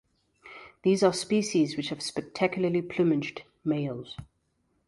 These 0.81 1.03
are 1.03 1.13
species 1.13 1.77
which 1.77 1.89
have 1.89 2.01
spectacularly 2.01 2.81
plumaged 2.81 3.43
males. 3.63 4.17